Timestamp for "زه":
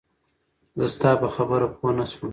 0.77-0.85